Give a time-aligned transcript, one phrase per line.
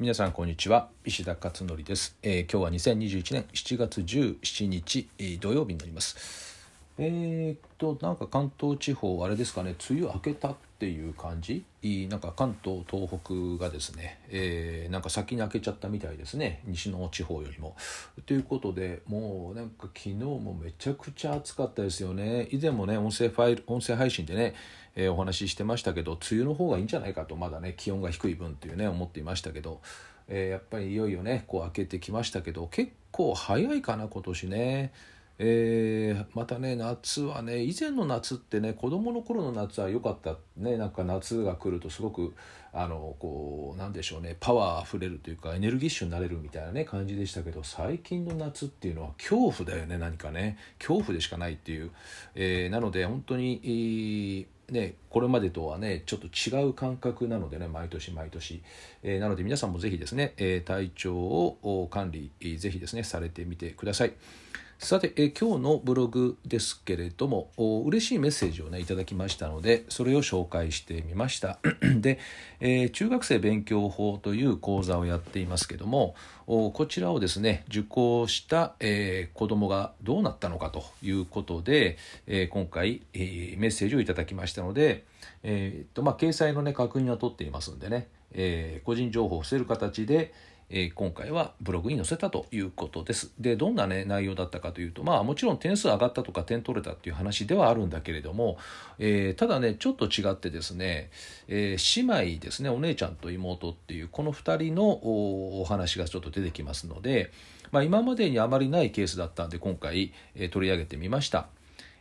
[0.00, 0.88] 皆さんこんにちは。
[1.04, 6.59] 石田勝則です、えー今日は2021年7月17日、えー土曜日になります。
[6.98, 11.64] えーっとなんか関東地方あれですかね梅雨明けたっていう感じ？
[12.10, 16.60] なんか関東東北がですね、えーなんか先に明けちゃったみたいですね。
[16.66, 17.74] 西の地方よりも。
[18.26, 22.48] ということでもうなんか昨日もめちゃくちゃ暑かったですよね。
[22.50, 24.54] 以前もね音声ファイル音声配信でね
[24.94, 29.80] えーお話ししてましたけど梅雨の方がいいんじゃないかとまだね気温が低い分っていうね思っていましたけど、
[30.28, 34.92] えーやっぱりいよいよねこう明けてきましたけど結構早いかな今年ね。
[35.42, 40.76] えーまたね夏はね以前の夏ってね子供の頃の夏は良かったね。
[40.76, 42.34] なんか夏が来るとすごく
[42.74, 50.58] あのこうなんでしょうねパワーあふれるというかエネルギッシュになれるみたいなね感じでしたけど最近の夏っていうのは恐怖だよね何かね。
[50.78, 51.90] 恐怖でしかないっていう、
[52.34, 58.62] えーなので本当に、えーね、これまでとはねちょっと違う感覚なのでね毎年毎年、
[59.02, 64.12] えーなので皆さんもぜひですね、え体調を管理えーぜひですねされてみてください。
[64.82, 71.58] さて、え今日のブログですけれどもお嬉しいメッセージをねいただきましたのでそれを紹介してみました。
[72.00, 72.18] で、
[72.60, 76.14] えー中学生勉強法という講座をやっていますけども
[76.46, 85.04] こちらをですね受講した、えー子どもがどうなったのかということで、えー今回、えーメッセージをいただきましたので、
[85.42, 90.32] えーっとまあ、掲載の、ね、確認は取っていますんでね、え個人情報を伏せる形で、
[90.70, 93.32] えー今回はブログに載せたということです。
[93.38, 98.56] でどんな、ね、内容だったかというとまあもちろん点数上がったとか点取れたっていう話ではあるんだけれども、
[98.98, 101.10] えーただねちょっと違ってですね、
[101.48, 104.88] えー姉妹ですねお姉ちゃんと妹っていうこの2人の
[105.60, 107.32] お話がちょっと出てきますので、
[107.72, 111.48] まあ、今までにあまりないケースだったんで今回、え取り上げてみました。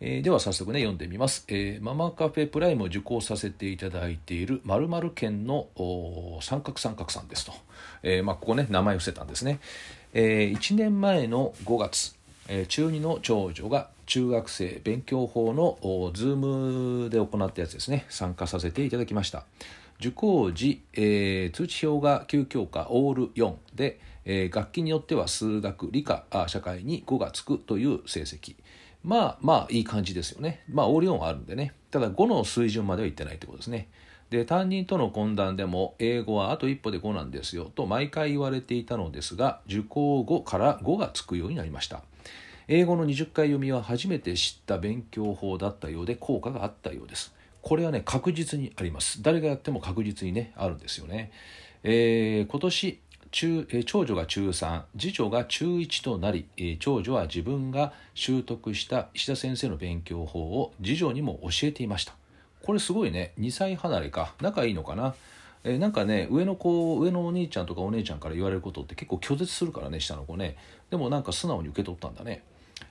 [0.00, 5.68] えーでは早速ね読んでみます、えーママカフェプライムを受講させていただいている〇〇県の
[6.40, 7.52] 三角三角さんですと、
[8.02, 9.60] えーまあ、ここね名前を伏せたんですね、
[10.12, 12.14] え1年前の5月、
[12.48, 18.04] え中2の長女が中学生勉強法のお Zoom で行ったやつですね。
[18.08, 19.44] 参加させていただきました。
[19.98, 28.56] 受講時、え通知表が9教科オール4で、えー学期によっては数学理科社会に5がつくという成績。
[29.04, 30.62] まあまあいい感じですよね。
[30.68, 31.74] まあオール4はあるんでね。
[31.90, 33.88] ただ5の水準まではいってないってことですね。
[34.30, 42.02] で担任との懇談でも英語はあと一歩で5なんですよと毎回言われていたのですが受講後から5がつくようになりました。
[42.66, 47.34] 英語の20回読みは初めて知った勉強法だったようで効果があったようです。
[47.60, 49.22] これはね確実にあります。
[49.22, 51.30] 誰がやっても確実にねあるんですよね、
[51.82, 53.00] えー今年
[53.34, 62.14] 中え長女が中3次女が中1となり、え長女は自分が習得した石田先生の勉強法を次女にも教えていました。
[62.62, 63.32] これすごいね。
[63.40, 64.34] 2歳離れか。
[64.40, 65.16] 仲いいのかな。
[65.64, 70.56] えなんかね上の子上のお兄ちゃんとかお姉ちゃんから言われることって結構拒絶するからね下の子ね。
[70.90, 72.44] でもなんか素直に受け取ったんだね、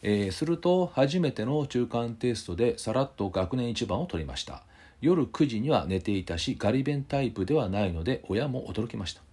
[0.00, 4.62] えーすると初めての中間テストでさらっと学年一番を取りました。
[5.02, 9.29] 夜9時には寝ていたしガリ勉タイプではないので親も驚きました。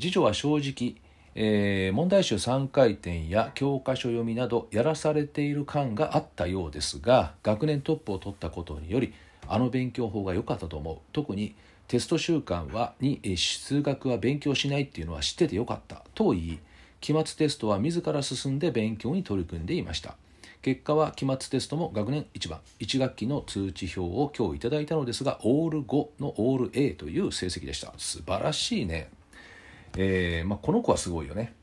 [0.00, 0.94] 次女は正直、
[1.34, 9.12] えー問題集3回転や教科書読みなどやらされている感があったようですが学年トップを取ったことにより
[9.48, 10.98] あの勉強法が良かったと思う。
[11.12, 11.54] 特に
[11.88, 16.04] テスト習慣はに数学は勉強しないっていうのは知っててよかった。
[16.14, 16.58] と言い
[17.00, 20.16] 期末テストは自ら進んで勉強に取り組んでいました。
[20.62, 22.60] 結果は期末テストも学年1番。
[22.78, 27.92] 1学期の通知表を今日いただいたのですがオール5のオール A という成績でした。
[27.96, 29.08] 素晴らしいね。
[29.96, 31.54] えーまあ、この子はすごいよね。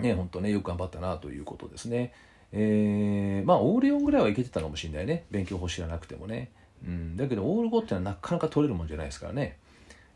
[0.00, 2.12] ね本当ねよく頑張ったなということですね。
[2.52, 6.50] えーまあオール4ぐらいはいけてたかもしれないね勉強法知らなくてもね。
[6.84, 9.58] うん、だけどオール5ってのはなかなか取れるもんじゃないですからね。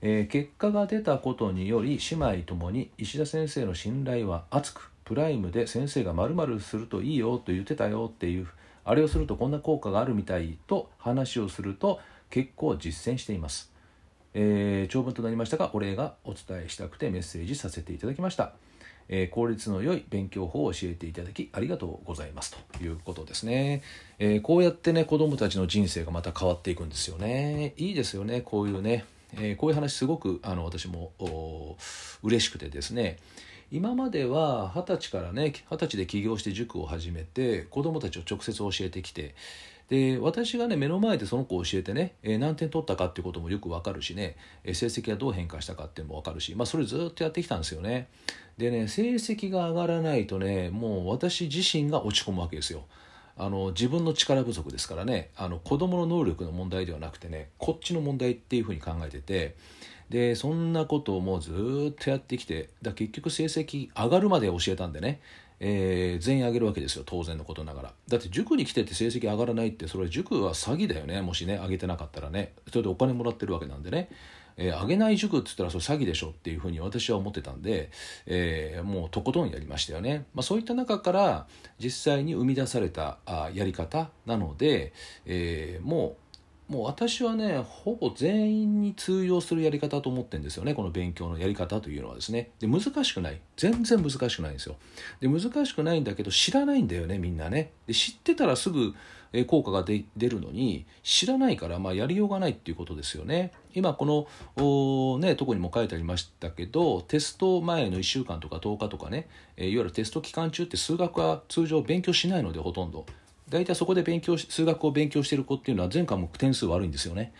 [0.03, 8.47] えー結果が出たことにより姉妹ともに石田先生の信頼は厚くプライムで先生が〇〇するといいよと言ってたよっていう
[8.85, 13.73] あれをするとこんな効果があるみたいと話をすると結構実践しています。
[14.35, 18.53] えー長文となりましたがお礼がお伝えしたくてメッセージさせていただきました、
[19.09, 22.57] えー効率の良い勉強法を教えていただきありがとうございます。
[22.73, 23.83] ということですね、
[24.19, 27.75] えーこうやってね子どもたちの人生がまた変わっていくんですよね。
[27.77, 29.05] いいですよねこういうね、
[29.37, 31.13] えこういう話すごくあの私も
[32.23, 33.19] 嬉しくてですね。
[33.73, 39.37] 今までは二十歳からね二十歳で起業して塾を始めて子どもたちを直接教えてきて
[39.91, 48.09] で私がね目の前でその子を教えてね、えー何点取ったかっていうこともよく分かるしね、えー成績がどう変化したかっていうのも分かるし、まあ、それずっとやってきたんですよね。
[48.57, 52.85] でね成績が上がらないとねもう私自身が落ち込むわけですよ。
[53.37, 59.57] あの自分の力不足ですからねあの子どもの能力の問題ではなくてねこっちの問題っていうふうに考えてて
[60.11, 61.53] でそんなことをもうず
[61.91, 65.21] っとやってきてだ結局成績上がるまで教えたんでね、
[65.61, 67.95] えー、全員上げるわけですよ当然のことながら。
[68.09, 72.55] だって塾に来てて成績上がらないってそれは塾は詐欺だよねもしね上げてなかったらね。
[72.71, 74.09] それでお金もらってるわけなんでね。
[74.57, 77.91] えー、上げない塾っつったらそれ詐欺でしょっていうふうに私は思ってたんで、
[78.27, 81.47] えー、もうとことんやりましたよね、まあ、そういった中から
[81.79, 84.93] 実際に生み出されたあやり方なので、
[85.25, 86.30] えー、もう
[86.71, 90.73] もう私はねほぼ全員に通用するやり方と思ってるんですよね。
[90.73, 92.51] この勉強のやり方というのはですね。
[92.61, 93.41] で難しくない。
[93.57, 94.77] 全然難しくないんですよ。
[95.21, 97.73] で難しくないんだけど知らないんだよねみんなね。
[97.89, 98.95] で知ってたらすぐ
[99.49, 103.51] 効果が出るのに知らないから、まあ、やりようがないっていうことですよね。
[103.75, 109.29] 今このねとこにも書いてありましたけどテスト前の1週間とか10日とかね。
[109.57, 113.07] いわゆるテスト期間中って数学は通常勉強しないのでほとんど。
[113.51, 117.33] 大体そこで勉強し数学を勉強してる子っていうのは全科目点数悪いんですよね。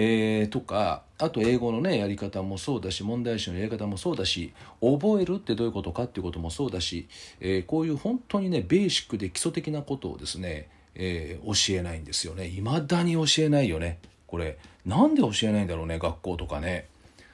[0.00, 7.08] えー、とかあと英語のねやり方もそうだし問題集のやり方もそうだし覚えるってどういうことかっていうこともそうだし、
[7.40, 12.46] えー、こういう本当にねベーシックで基礎的なことをですね、えー、教えないんですよね。
[12.46, 13.98] いまだに教えないよね。
[14.28, 16.86] これなんで教えないんだろうね学校とかね。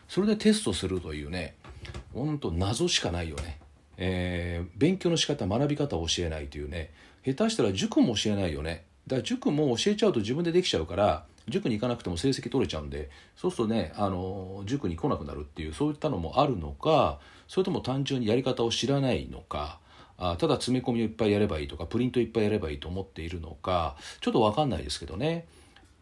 [0.09, 1.57] それでテストするというね
[2.15, 3.59] 本当謎しかないよね、
[3.97, 6.91] えー、勉強の仕方学び方を教えないというね。
[7.25, 17.19] 下手したら塾も教えないよねだから塾も教えちゃうと自分でできちゃうから塾に行かなくても成績取れちゃうんでそうするとねあの塾に来なくなるっていうそういったのもあるのか
[17.49, 19.79] それとも単純にやり方を知らないのか
[20.17, 25.47] あただ詰め込みをいっぱいやればいいとかプリントいっぱいやればいいと思っているのかちょっと分かんないですけどね、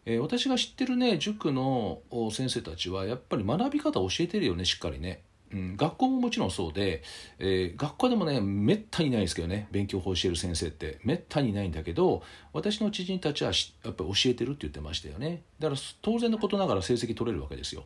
[0.05, 5.21] えー、私が知ってるね塾の先生たちはやっぱり学び方を教えてるよねしっかりね。
[5.53, 7.03] うん、学校ももちろんそうで、
[7.37, 10.99] えー、学校でもねめったにないですけどね勉強法教える先生って。
[11.03, 12.23] めったにないんだけど
[12.53, 13.51] 私の知人たちは
[13.83, 15.43] やっぱり教えてるって言ってましたよね。
[15.59, 17.83] だから当然のことながら成績取れるわけですよ。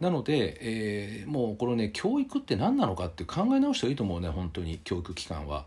[0.00, 5.66] なので、えー、もうこれね教育って何なのかって考え直したらいいと思うね本当に教育機関は。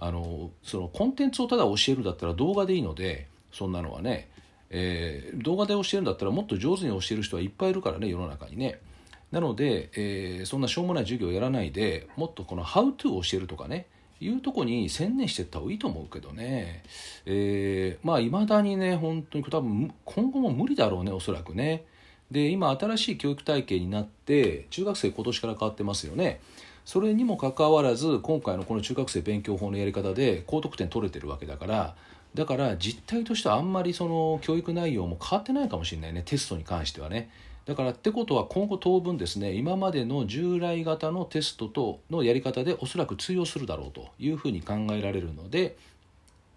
[0.00, 4.30] あのそのコンテンツをただ教えるだったら動画でいいのでそんなのはね、
[4.70, 8.80] えー、動画で教えるんだったらもっと上手に教える人はいっぱいいるからね世の中にね。
[9.30, 13.86] なので、えー、そんなしょうもない授業をやらないでもっとこの「How to」を教えるとかね
[14.20, 16.82] いうとこに専念していった方がいいと思うけどね、
[17.24, 21.84] えー、まあいまだにね本当に多分今後も無理だろうねおそらくね。
[22.30, 26.40] で今新しい教育体系になって中学生今年から変わってますよね。
[26.84, 31.94] それにもかかわらず今回のこの中学生勉強法のやり方で高得点取れてるわけだから
[32.34, 37.30] だから実態としてはあんまりその教育内容も変わってないかもしれないねテストに関してはね。
[37.68, 45.76] だからってことは今後当分ですね今までの従来型のテストとのやり方でおそらく通用するだろうというふうに考えられるので、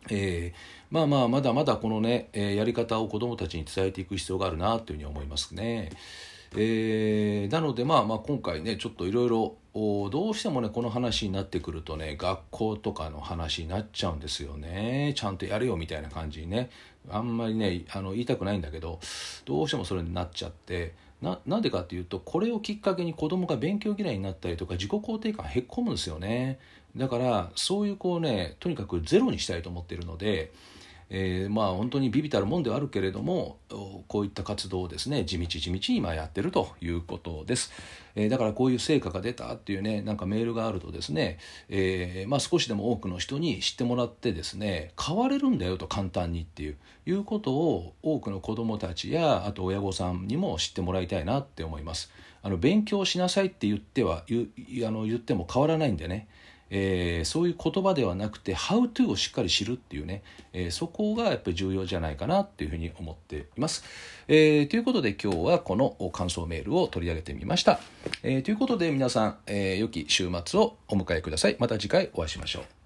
[0.09, 0.57] えー、
[0.89, 5.91] まあまあまだまだこのね、え、やり方を子どもたちに伝えていく必要があるなというふうに思いますね。
[6.55, 15.13] えー、なのでまあまあ今回ねちょっといろいろどうしてもねこの話になってくるとね学校とかの話になっちゃうんですよね。
[15.15, 16.69] ちゃんとやれよみたいな感じにね。
[17.09, 18.99] あんまりねあの言いたくないんだけど
[19.45, 20.93] どうしてもそれになっちゃって。
[21.21, 26.57] ななんでかっていうとこれをきっかけに子供が勉強嫌いになったりとか自己肯定感へっこむんですよね。
[26.97, 30.51] だからそういうこうねとにかくゼロにしたいと思ってるので
[31.13, 33.57] えー、まあ本当にビビたるもんではあるけれども
[34.07, 37.71] こういった活動をですね地道地道に今やってるということです、
[38.15, 41.37] えー、だからこういう成果が出たっていうねなんかメールがあるとですね、
[41.67, 52.11] えー、まあ、少しでも多くの人に知ってもらってですね変われるんだよと簡単にっていういうことを多くの子どもたちやあと親御さんにも知ってもらいたいなって思います。
[52.43, 54.47] あの勉強しなさいって言っては言
[54.87, 56.27] あの言っても変わらないんでね。
[56.71, 60.23] えー、そういう言葉ではなくて「How to」をしっかり知るっていうね、
[60.53, 63.83] えー、そこがやっぱり重要じゃないかなっていうふうに思っています。
[64.27, 67.81] えー、ということで今日はこの感想メールを取り上げてみました。
[68.23, 71.57] えということで皆さん、え良き週末をお迎えください。
[71.59, 72.80] また次回お会いしましょう。